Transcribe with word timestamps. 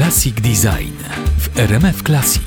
Classic 0.00 0.34
Design 0.34 0.94
w 1.38 1.58
RMF 1.58 2.02
Classic. 2.02 2.42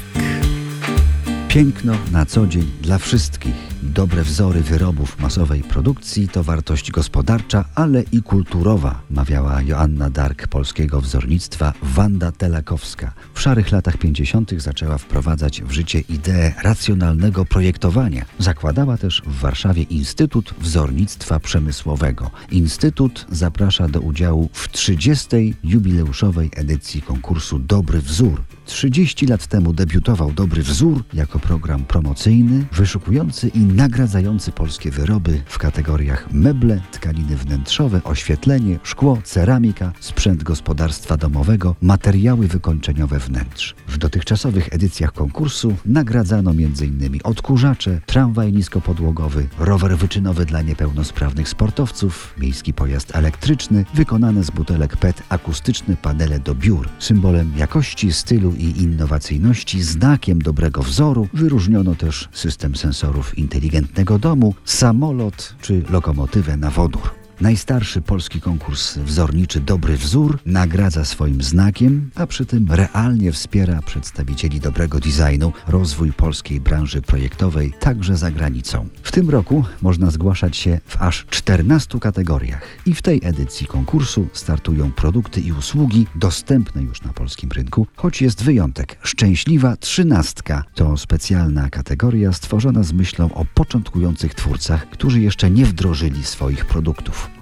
Piękno 1.48 1.94
na 2.12 2.26
co 2.26 2.48
dzień 2.48 2.72
dla 2.82 2.98
wszystkich. 2.98 3.73
Dobre 3.84 4.24
wzory 4.24 4.62
wyrobów 4.62 5.20
masowej 5.20 5.62
produkcji 5.62 6.28
to 6.28 6.44
wartość 6.44 6.92
gospodarcza, 6.92 7.66
ale 7.76 8.04
i 8.12 8.22
kulturowa, 8.22 9.02
mawiała 9.10 9.62
Joanna 9.62 10.10
Dark 10.10 10.48
polskiego 10.48 11.02
wzornictwa 11.02 11.74
Wanda 11.84 12.32
Telakowska. 12.32 13.14
W 13.34 13.42
szarych 13.42 13.72
latach 13.72 13.98
50. 13.98 14.52
zaczęła 14.58 14.98
wprowadzać 14.98 15.62
w 15.62 15.72
życie 15.72 16.00
ideę 16.00 16.54
racjonalnego 16.64 17.46
projektowania. 17.46 18.26
Zakładała 18.40 18.98
też 18.98 19.22
w 19.26 19.40
Warszawie 19.40 19.84
Instytut 19.84 20.54
Wzornictwa 20.60 21.40
Przemysłowego. 21.40 22.32
Instytut 22.52 23.26
zaprasza 23.32 23.88
do 23.88 24.02
udziału 24.02 24.50
w 24.54 24.70
30. 24.72 25.54
jubileuszowej 25.64 26.52
edycji 26.56 27.02
konkursu 27.02 27.60
Dobry 27.60 28.02
Wzór. 28.02 28.44
30 28.66 29.28
lat 29.28 29.48
temu 29.48 29.74
debiutował 29.74 30.32
Dobry 30.32 30.64
Wzór 30.64 31.04
jako 31.14 31.40
program 31.40 31.86
promocyjny, 31.86 32.66
wyszukujący 32.72 33.48
i 33.48 33.73
nagradzający 33.74 34.52
polskie 34.52 34.92
wyroby 34.92 35.42
w 35.46 35.58
kategoriach 35.58 36.34
meble, 36.34 36.82
tkaniny 36.92 37.36
wnętrzowe, 37.36 38.02
oświetlenie, 38.04 38.80
szkło, 38.84 39.18
ceramika, 39.24 39.92
sprzęt 40.00 40.44
gospodarstwa 40.44 41.18
domowego, 41.18 41.76
materiały 41.82 42.48
wykończeniowe 42.48 43.20
wnętrz. 43.20 43.76
W 43.88 43.98
dotychczasowych 43.98 44.74
edycjach 44.74 45.14
konkursu 45.14 45.76
nagradzano 45.86 46.52
m.in. 46.52 47.20
odkurzacze, 47.24 48.02
tramwaj 48.06 48.54
niskopodłogowy, 48.54 49.48
rower 49.60 49.98
wyczynowy 49.98 50.46
dla 50.46 50.62
niepełnosprawnych 50.62 51.50
sportowców, 51.50 52.34
miejski 52.38 52.74
pojazd 52.74 53.16
elektryczny, 53.16 53.86
wykonane 53.94 54.44
z 54.44 54.52
butelek 54.52 54.98
PET 54.98 55.24
akustyczne 55.30 55.98
panele 55.98 56.40
do 56.40 56.56
biur. 56.56 56.90
Symbolem 57.00 57.54
jakości, 57.58 58.14
stylu 58.14 58.54
i 58.58 58.82
innowacyjności, 58.82 59.82
znakiem 59.84 60.40
dobrego 60.40 60.84
wzoru 60.84 61.28
wyróżniono 61.34 61.96
też 61.96 62.30
system 62.32 62.76
sensorów 62.76 63.38
inteligentnego 63.64 64.20
domu, 64.20 64.54
samolot 64.66 65.56
czy 65.62 65.84
lokomotywę 65.90 66.58
na 66.58 66.70
wodór. 66.70 67.23
Najstarszy 67.42 68.02
polski 68.02 68.42
konkurs 68.42 68.98
wzorniczy 68.98 69.60
Dobry 69.60 69.98
Wzór 69.98 70.40
nagradza 70.46 71.06
swoim 71.06 71.42
znakiem, 71.42 72.10
a 72.16 72.28
przy 72.28 72.46
tym 72.46 72.68
realnie 72.72 73.32
wspiera 73.32 73.82
przedstawicieli 73.82 74.60
dobrego 74.60 75.00
designu, 75.00 75.54
rozwój 75.68 76.14
polskiej 76.14 76.62
branży 76.62 77.02
projektowej 77.02 77.74
także 77.80 78.18
za 78.18 78.32
granicą. 78.32 78.88
W 79.04 79.12
tym 79.12 79.30
roku 79.30 79.64
można 79.82 80.12
zgłaszać 80.12 80.58
się 80.58 80.80
w 80.86 81.02
aż 81.02 81.26
14 81.30 82.00
kategoriach 82.00 82.62
i 82.86 82.94
w 82.96 83.02
tej 83.02 83.22
edycji 83.24 83.68
konkursu 83.68 84.28
startują 84.34 84.92
produkty 84.92 85.42
i 85.42 85.52
usługi 85.52 86.08
dostępne 86.16 86.84
już 86.84 87.02
na 87.02 87.14
polskim 87.14 87.52
rynku, 87.52 87.88
choć 87.96 88.22
jest 88.22 88.44
wyjątek. 88.44 88.98
Szczęśliwa 89.04 89.78
trzynastka 89.78 90.64
to 90.76 90.98
specjalna 90.98 91.70
kategoria 91.70 92.34
stworzona 92.34 92.84
z 92.84 92.94
myślą 92.94 93.34
o 93.34 93.46
początkujących 93.54 94.34
twórcach, 94.34 94.90
którzy 94.90 95.22
jeszcze 95.22 95.50
nie 95.52 95.66
wdrożyli 95.66 96.24
swoich 96.24 96.66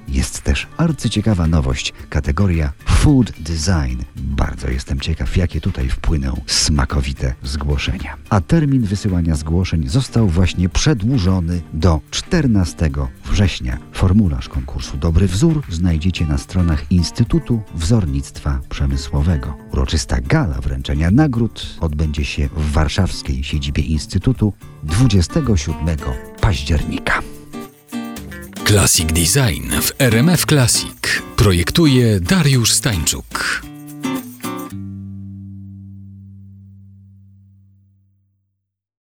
Jest 0.07 0.41
też 0.41 0.67
arcyciekawa 0.77 1.47
nowość, 1.47 1.93
kategoria 2.09 2.71
Food 2.85 3.31
Design. 3.39 4.01
Bardzo 4.15 4.69
jestem 4.69 4.99
ciekaw, 4.99 5.37
jakie 5.37 5.61
tutaj 5.61 5.89
wpłyną 5.89 6.41
smakowite 6.47 7.33
zgłoszenia. 7.43 8.17
A 8.29 8.41
termin 8.41 8.81
wysyłania 8.81 9.35
zgłoszeń 9.35 9.89
został 9.89 10.27
właśnie 10.27 10.69
przedłużony 10.69 11.61
do 11.73 11.99
14 12.11 12.89
września. 13.25 13.77
Formularz 13.93 14.49
konkursu 14.49 14.97
Dobry 14.97 15.27
Wzór 15.27 15.63
znajdziecie 15.69 16.25
na 16.25 16.37
stronach 16.37 16.91
Instytutu 16.91 17.61
Wzornictwa 17.75 18.59
Przemysłowego. 18.69 19.57
Uroczysta 19.71 20.21
gala 20.21 20.61
wręczenia 20.61 21.11
nagród 21.11 21.77
odbędzie 21.79 22.25
się 22.25 22.49
w 22.57 22.71
warszawskiej 22.71 23.43
siedzibie 23.43 23.83
Instytutu 23.83 24.53
27 24.83 25.97
października. 26.41 27.30
Classic 28.71 29.11
Design 29.11 29.71
w 29.81 29.91
RMF 29.99 30.45
Classic 30.45 31.21
projektuje 31.35 32.19
Dariusz 32.19 32.71
Stańczuk. 32.71 33.70